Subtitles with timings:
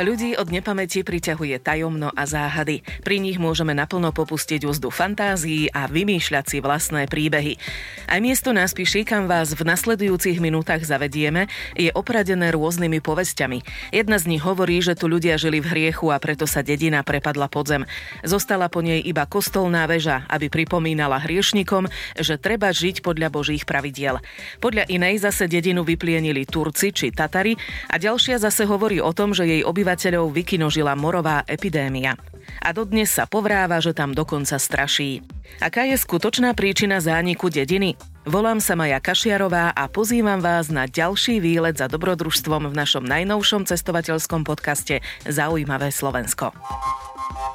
[0.00, 2.80] Ľudí od nepamäti priťahuje tajomno a záhady.
[3.04, 7.60] Pri nich môžeme naplno popustiť úzdu fantázií a vymýšľať si vlastné príbehy.
[8.08, 13.60] Aj miesto náspiší, kam vás v nasledujúcich minútach zavedieme, je opradené rôznymi povestiami.
[13.92, 17.52] Jedna z nich hovorí, že tu ľudia žili v hriechu a preto sa dedina prepadla
[17.52, 17.84] pod zem.
[18.24, 24.16] Zostala po nej iba kostolná väža, aby pripomínala hriešnikom, že treba žiť podľa božích pravidiel.
[24.64, 27.52] Podľa inej zase dedinu vyplienili Turci či Tatari
[27.92, 32.14] a ďalšia zase hovorí o tom, že jej obyvateľ obyvateľov vykinožila morová epidémia.
[32.62, 35.18] A dodnes sa povráva, že tam dokonca straší.
[35.58, 37.98] Aká je skutočná príčina zániku dediny?
[38.22, 43.66] Volám sa Maja Kašiarová a pozývam vás na ďalší výlet za dobrodružstvom v našom najnovšom
[43.66, 46.54] cestovateľskom podcaste Zaujímavé Slovensko.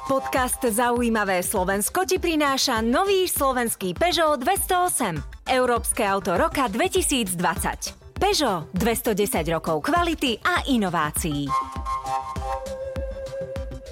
[0.04, 5.48] Podcast Zaujímavé Slovensko ti prináša nový slovenský Peugeot 208.
[5.48, 7.32] Európske auto roka 2020.
[8.20, 11.48] Peugeot 210 rokov kvality a inovácií.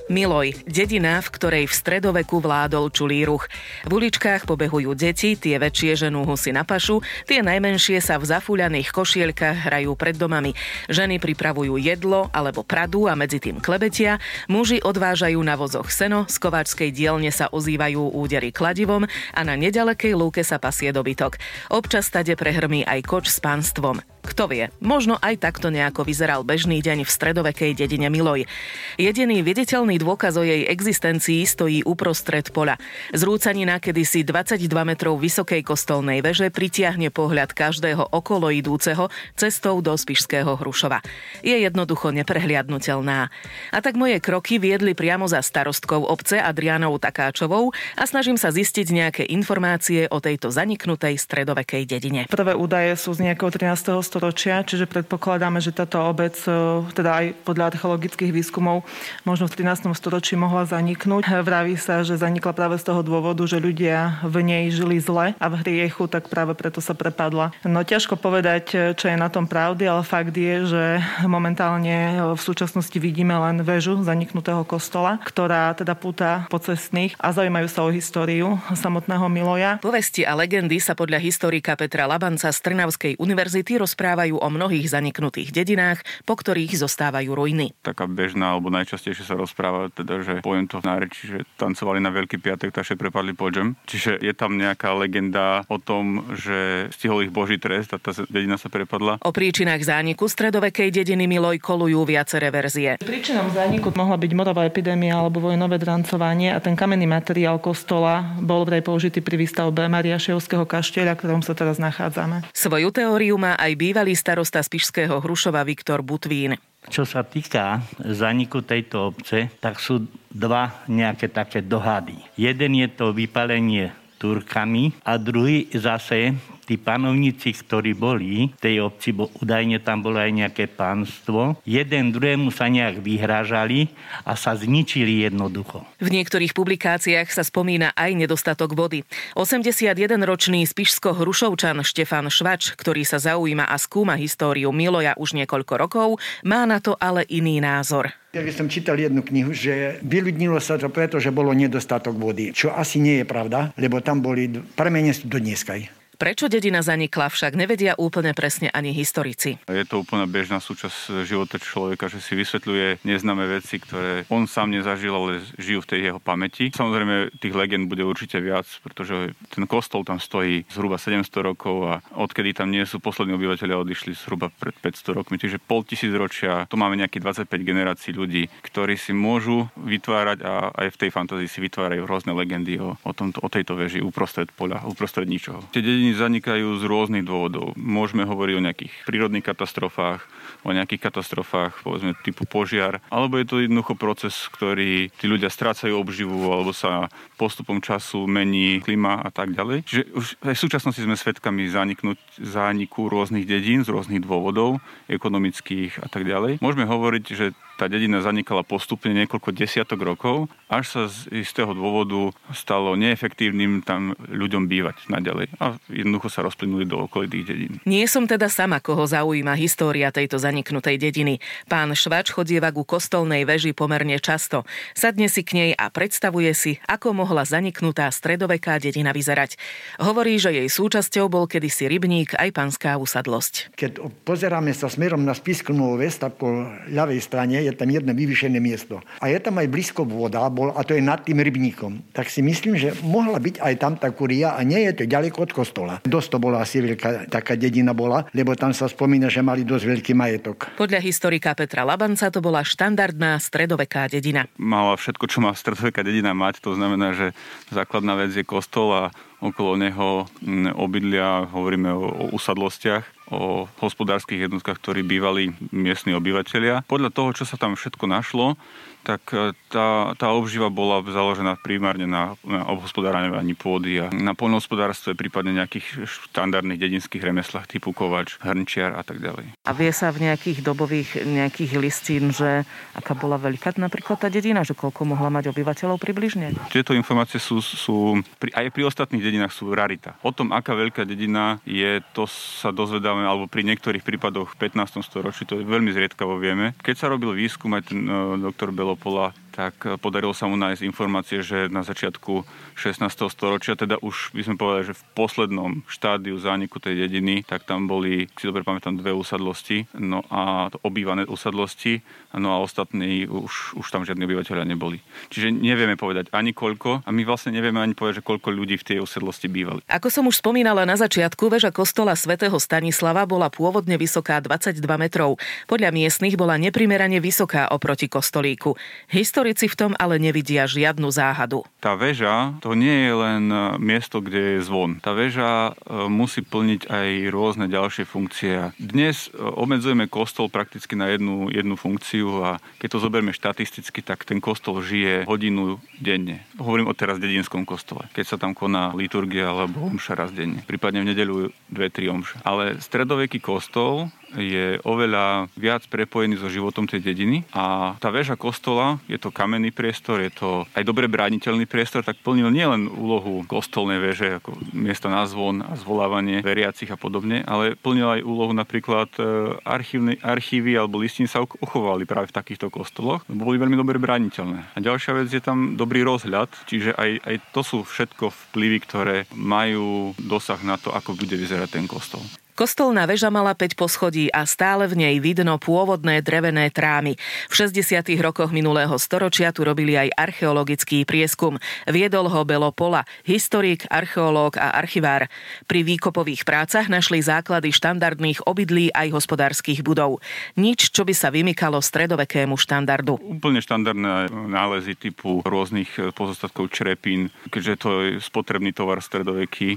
[0.05, 3.49] Miloj, dedina, v ktorej v stredoveku vládol čulý ruch.
[3.89, 8.93] V uličkách pobehujú deti, tie väčšie ženú husy na pašu, tie najmenšie sa v zafúľaných
[8.93, 10.53] košielkach hrajú pred domami.
[10.93, 16.37] Ženy pripravujú jedlo alebo pradu a medzi tým klebetia, muži odvážajú na vozoch seno, z
[16.37, 21.41] kováčskej dielne sa ozývajú údery kladivom a na nedalekej lúke sa pasie dobytok.
[21.73, 24.14] Občas tade prehrmí aj koč s pánstvom.
[24.25, 28.49] Kto vie, možno aj takto nejako vyzeral bežný deň v stredovekej dedine Miloj.
[28.97, 32.81] Jediný viditeľný dôkaz o jej existencii stojí uprostred poľa.
[33.13, 40.57] Zrúcanina kedysi 22 metrov vysokej kostolnej veže pritiahne pohľad každého okolo idúceho cestou do Spišského
[40.57, 41.05] Hrušova.
[41.45, 43.29] Je jednoducho neprehliadnutelná.
[43.77, 48.87] A tak moje kroky viedli priamo za starostkou obce Adrianou Takáčovou a snažím sa zistiť
[48.89, 52.25] nejaké informácie o tejto zaniknutej stredovekej dedine.
[52.33, 57.27] Prvé údaje sú z nejakého 13 storočia, čiže predpokladáme, že táto obec, e, teda aj
[57.43, 58.87] podľa archeologických výskumov,
[59.27, 59.91] možno v 13.
[59.99, 61.27] storočí mohla zaniknúť.
[61.43, 65.47] Vraví sa, že zanikla práve z toho dôvodu, že ľudia v nej žili zle a
[65.51, 67.51] v hriechu, tak práve preto sa prepadla.
[67.67, 70.85] No ťažko povedať, e, čo je na tom pravdy, ale fakt je, že
[71.27, 77.67] momentálne v súčasnosti vidíme len väžu zaniknutého kostola, ktorá teda púta po cestných a zaujímajú
[77.67, 79.83] sa o históriu samotného Miloja.
[79.83, 84.93] Povesti a legendy sa podľa historika Petra Labanca z Trnavskej univerzity rozprávajú rozprávajú o mnohých
[84.93, 87.73] zaniknutých dedinách, po ktorých zostávajú ruiny.
[87.81, 92.13] Taká bežná alebo najčastejšie sa rozpráva, teda, že poviem to v náreči, že tancovali na
[92.13, 93.81] Veľký piatek, takže prepadli podžem.
[93.89, 98.61] Čiže je tam nejaká legenda o tom, že stihol ich Boží trest a tá dedina
[98.61, 99.25] sa prepadla.
[99.25, 103.01] O príčinách zániku stredovekej dediny Miloj kolujú viaceré verzie.
[103.01, 108.69] Príčinom zániku mohla byť morová epidémia alebo vojnové drancovanie a ten kamenný materiál kostola bol
[108.69, 112.45] vraj použitý pri výstavbe Mariaševského kaštieľa, ktorom sa teraz nachádzame.
[112.53, 116.59] Svoju teóriu má aj bývalý bývalý starosta Spišského Hrušova Viktor Butvín.
[116.91, 122.19] Čo sa týka zaniku tejto obce, tak sú dva nejaké také dohady.
[122.35, 126.35] Jeden je to vypalenie Turkami a druhý zase
[126.65, 132.11] tí panovníci, ktorí boli v tej obci, bo údajne tam bolo aj nejaké pánstvo, jeden
[132.11, 133.93] druhému sa nejak vyhrážali
[134.25, 135.85] a sa zničili jednoducho.
[136.01, 139.05] V niektorých publikáciách sa spomína aj nedostatok vody.
[139.37, 146.09] 81-ročný spišsko-hrušovčan Štefan Švač, ktorý sa zaujíma a skúma históriu Miloja už niekoľko rokov,
[146.43, 148.11] má na to ale iný názor.
[148.35, 152.51] Ja som čítal jednu knihu, že vyľudnilo sa to preto, že bolo nedostatok vody.
[152.51, 156.04] Čo asi nie je pravda, lebo tam boli pramene do dneskaj.
[156.15, 159.59] Prečo dedina zanikla, však nevedia úplne presne ani historici.
[159.67, 164.71] Je to úplne bežná súčasť života človeka, že si vysvetľuje neznáme veci, ktoré on sám
[164.75, 166.71] nezažil, ale žijú v tej jeho pamäti.
[166.71, 171.95] Samozrejme, tých legend bude určite viac, pretože ten kostol tam stojí zhruba 700 rokov a
[172.15, 176.69] odkedy tam nie sú poslední obyvateľia odišli zhruba pred 500 rokmi, čiže pol tisíc ročia,
[176.69, 181.49] tu máme nejakých 25 generácií ľudí, ktorí si môžu vytvárať a aj v tej fantázii
[181.49, 185.65] si vytvárajú rôzne legendy o, o, tomto, o tejto veži uprostred poľa, uprostred ničoho.
[185.73, 187.73] Tie dediny zanikajú z rôznych dôvodov.
[187.79, 190.27] Môžeme hovoriť o nejakých prírodných katastrofách,
[190.67, 195.97] o nejakých katastrofách, povedzme typu požiar, alebo je to jednoducho proces, ktorý tí ľudia strácajú
[195.97, 197.09] obživu, alebo sa
[197.41, 199.87] postupom času mení klima a tak ďalej.
[199.89, 206.03] Čiže už aj v súčasnosti sme svedkami zaniknúť, zániku rôznych dedín z rôznych dôvodov, ekonomických
[206.03, 206.59] a tak ďalej.
[206.59, 212.31] Môžeme hovoriť, že tá dedina zanikala postupne niekoľko desiatok rokov, až sa z istého dôvodu
[212.55, 215.51] stalo neefektívnym tam ľuďom bývať naďalej.
[215.59, 217.73] A jednoducho sa rozplynuli do okolitých dedín.
[217.83, 221.43] Nie som teda sama, koho zaujíma história tejto zaniknutej dediny.
[221.67, 224.63] Pán Švač chodieva ku kostolnej veži pomerne často.
[224.95, 229.59] Sadne si k nej a predstavuje si, ako mohla zaniknutá stredoveká dedina vyzerať.
[229.99, 233.75] Hovorí, že jej súčasťou bol kedysi rybník aj panská usadlosť.
[233.75, 236.49] Keď pozeráme sa smerom na Spisku Ves, tak po
[236.93, 239.01] ľavej strane je tam jedno vyvýšené miesto.
[239.19, 242.13] A je tam aj blízko voda, bol, a to je nad tým rybníkom.
[242.13, 245.49] Tak si myslím, že mohla byť aj tam tá kuria a nie je to ďaleko
[245.49, 245.95] od kostola.
[246.05, 249.85] Dosť to bola asi veľká taká dedina bola, lebo tam sa spomína, že mali dosť
[249.85, 250.77] veľký majetok.
[250.77, 254.45] Podľa historika Petra Labanca to bola štandardná stredoveká dedina.
[254.61, 257.33] Mala všetko, čo má stredoveká dedina mať, to znamená, že
[257.73, 259.03] základná vec je kostol a
[259.45, 266.85] okolo neho mm, obydlia, hovoríme o, o usadlostiach, o hospodárskych jednotkách, ktorí bývali miestni obyvateľia.
[266.85, 268.61] Podľa toho, čo sa tam všetko našlo,
[269.05, 275.13] tak e, tá, tá obživa bola založená primárne na, na obhospodárovaní pôdy a na poľnohospodárstve,
[275.13, 279.53] prípadne nejakých štandardných dedinských remeslách typu kovač, hrnčiar a tak ďalej.
[279.69, 282.65] A vie sa v nejakých dobových nejakých listín, že
[282.97, 286.57] aká bola veľká napríklad tá dedina, že koľko mohla mať obyvateľov približne?
[286.73, 290.17] Tieto informácie sú, sú aj pri ostatných dedinách sú rarita.
[290.25, 295.05] O tom, aká veľká dedina je, to sa dozvedáme, alebo pri niektorých prípadoch v 15.
[295.05, 296.73] storočí, to veľmi zriedkavo vieme.
[296.81, 300.59] Keď sa robil výskum, aj ten uh, doktor Belo Coppola tak eh, podarilo sa mu
[300.59, 302.43] nájsť informácie, že na začiatku
[302.75, 303.07] 16.
[303.31, 307.87] storočia, teda už by sme povedali, že v poslednom štádiu zániku tej dediny, tak tam
[307.87, 312.03] boli, si dobre pamätám, dve usadlosti, no a obývané usadlosti,
[312.35, 314.99] no a ostatní už, už tam žiadni obyvateľia neboli.
[315.31, 318.87] Čiže nevieme povedať ani koľko a my vlastne nevieme ani povedať, že koľko ľudí v
[318.91, 319.87] tej usadlosti bývali.
[319.87, 325.39] Ako som už spomínala na začiatku, väža kostola svätého Stanislava bola pôvodne vysoká 22 metrov.
[325.71, 328.75] Podľa miestnych bola neprimerane vysoká oproti kostolíku.
[329.13, 331.69] Histori- Historici v tom ale nevidia žiadnu záhadu.
[331.77, 335.05] Tá väža to nie je len e, miesto, kde je zvon.
[335.05, 338.73] Tá väža e, musí plniť aj rôzne ďalšie funkcie.
[338.81, 342.51] Dnes e, obmedzujeme kostol prakticky na jednu, jednu funkciu a
[342.81, 346.41] keď to zoberieme štatisticky, tak ten kostol žije hodinu denne.
[346.57, 348.09] Hovorím o teraz dedinskom kostole.
[348.17, 350.65] Keď sa tam koná liturgia alebo omša raz denne.
[350.65, 352.41] Prípadne v nedeľu dve, tri omše.
[352.49, 358.99] Ale stredoveký kostol je oveľa viac prepojený so životom tej dediny a tá väža kostola,
[359.07, 363.99] je to kamenný priestor, je to aj dobre brániteľný priestor, tak plnil nielen úlohu kostolnej
[363.99, 369.11] väže ako miesto na zvon a zvolávanie veriacich a podobne, ale plnil aj úlohu napríklad
[369.19, 369.23] e,
[369.65, 374.75] archívny, archívy alebo listiny sa uchovali práve v takýchto kostoloch, boli veľmi dobre brániteľné.
[374.75, 379.17] A ďalšia vec je tam dobrý rozhľad, čiže aj, aj to sú všetko vplyvy, ktoré
[379.33, 382.23] majú dosah na to, ako bude vyzerať ten kostol.
[382.55, 387.19] Kostolná väža mala 5 poschodí a stále v nej vidno pôvodné drevené trámy.
[387.51, 388.07] V 60.
[388.23, 391.59] rokoch minulého storočia tu robili aj archeologický prieskum.
[391.91, 395.27] Viedol ho Belo Pola, historik, archeológ a archivár.
[395.67, 400.23] Pri výkopových prácach našli základy štandardných obydlí aj hospodárskych budov.
[400.55, 403.19] Nič, čo by sa vymykalo stredovekému štandardu.
[403.19, 409.75] Úplne štandardné nálezy typu rôznych pozostatkov črepín, keďže to je spotrebný tovar stredoveký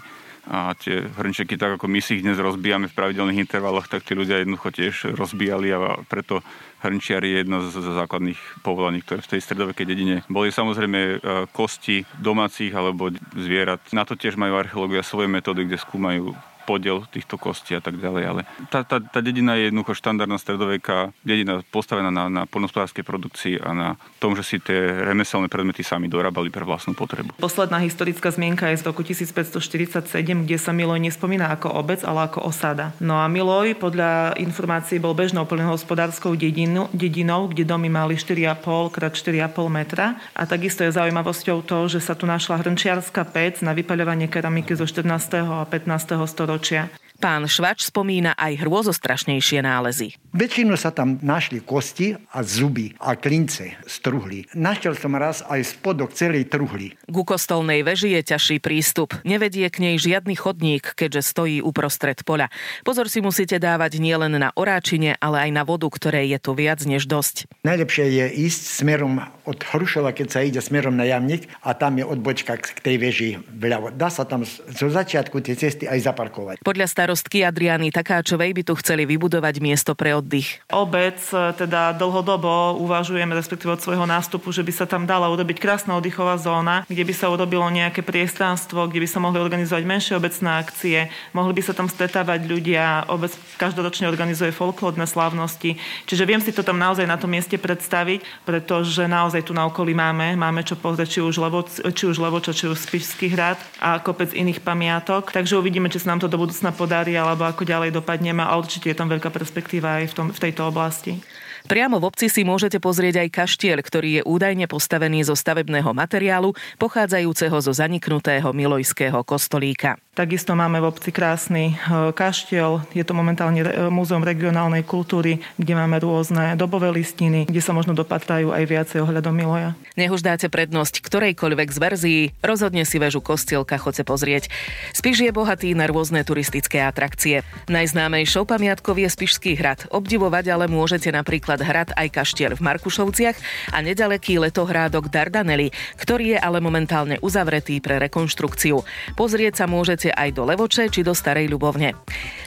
[0.48, 4.16] a tie hrnčeky, tak ako my si ich dnes rozbijame v pravidelných intervaloch, tak tí
[4.16, 6.40] ľudia jednoducho tiež rozbijali a preto
[6.80, 11.16] hrnčiar je jedno z základných povolaní, ktoré v tej stredovekej dedine boli samozrejme e,
[11.52, 13.82] kosti domácich alebo zvierat.
[13.92, 16.32] Na to tiež majú archeológia svoje metódy, kde skúmajú
[16.68, 18.24] podiel týchto kostí a tak ďalej.
[18.28, 23.56] Ale tá, tá, tá dedina je jednoducho štandardná stredoveká dedina postavená na, na poľnospodárskej produkcii
[23.64, 24.76] a na tom, že si tie
[25.08, 27.40] remeselné predmety sami dorábali pre vlastnú potrebu.
[27.40, 30.12] Posledná historická zmienka je z roku 1547,
[30.44, 32.92] kde sa Miloj nespomína ako obec, ale ako osada.
[33.00, 39.24] No a Miloj podľa informácií bol bežnou poľnohospodárskou dedinu, dedinou, kde domy mali 4,5 x
[39.24, 40.20] 4,5 metra.
[40.36, 44.84] A takisto je zaujímavosťou to, že sa tu našla hrnčiarská pec na vypaľovanie keramiky zo
[44.84, 45.08] 14.
[45.48, 46.28] a 15.
[46.28, 46.90] storočia storočia.
[47.18, 50.14] Pán Švač spomína aj hrôzostrašnejšie nálezy.
[50.38, 54.46] Väčšinu sa tam našli kosti a zuby a klince z truhly.
[54.54, 56.94] Našiel som raz aj spodok celej truhly.
[57.10, 59.18] Ku kostolnej veži je ťažší prístup.
[59.26, 62.54] Nevedie k nej žiadny chodník, keďže stojí uprostred poľa.
[62.86, 66.86] Pozor si musíte dávať nielen na oráčine, ale aj na vodu, ktorej je tu viac
[66.86, 67.50] než dosť.
[67.66, 72.06] Najlepšie je ísť smerom od Hrušova, keď sa ide smerom na Jamnik a tam je
[72.06, 73.90] odbočka k tej veži vľavo.
[73.90, 76.56] Dá sa tam zo začiatku tie cesty aj zaparkovať.
[76.62, 80.60] Podľa starostky Adriany Takáčovej by tu chceli vybudovať miesto pre oddych.
[80.68, 85.56] Obec e, teda dlhodobo uvažujeme, respektíve od svojho nástupu, že by sa tam dala urobiť
[85.56, 90.14] krásna oddychová zóna, kde by sa urobilo nejaké priestranstvo, kde by sa mohli organizovať menšie
[90.20, 90.98] obecné akcie,
[91.32, 95.80] mohli by sa tam stretávať ľudia, obec každoročne organizuje folklórne slávnosti.
[96.12, 99.96] Čiže viem si to tam naozaj na tom mieste predstaviť, pretože naozaj tu na okolí
[99.96, 104.04] máme, máme čo pozrieť, či už, Levo, či už Levoča, či už Spišský hrad a
[104.04, 105.32] kopec iných pamiatok.
[105.32, 108.90] Takže uvidíme, či sa nám to do budúcna podarí, alebo ako ďalej dopadneme a určite
[108.90, 111.22] je tam veľká perspektíva aj v, tom, v tejto oblasti.
[111.68, 116.56] Priamo v obci si môžete pozrieť aj kaštiel, ktorý je údajne postavený zo stavebného materiálu
[116.80, 120.00] pochádzajúceho zo zaniknutého Milojského kostolíka.
[120.16, 125.78] Takisto máme v obci krásny e, kaštiel, je to momentálne e, Múzeum regionálnej kultúry, kde
[125.78, 129.76] máme rôzne dobové listiny, kde sa možno dopatrajú aj viacej ohľadom Miloja.
[130.00, 134.50] Nech už dáte prednosť ktorejkoľvek z verzií, rozhodne si väžu kostielka chodce pozrieť.
[134.96, 137.46] Spiš je bohatý na rôzne turistické atrakcie.
[137.70, 139.86] Najznámejšou pamiatkou je Spišský hrad.
[139.94, 143.38] Obdivovať ale môžete napríklad hrad aj kaštiel v Markušovciach
[143.74, 148.82] a nedaleký letohrádok Dardanely, ktorý je ale momentálne uzavretý pre rekonštrukciu.
[149.18, 151.98] Pozrieť sa môžete aj do Levoče či do Starej Ľubovne.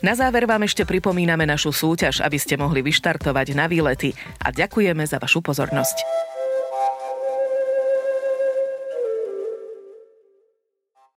[0.01, 5.03] Na záver vám ešte pripomíname našu súťaž, aby ste mohli vyštartovať na výlety a ďakujeme
[5.05, 6.30] za vašu pozornosť.